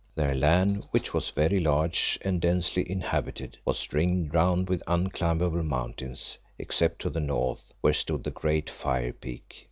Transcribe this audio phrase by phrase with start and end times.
[0.15, 6.39] Their land, which was very large and densely inhabited, was ringed round with unclimbable mountains,
[6.57, 9.57] except to the north, where stood the great Fire peak.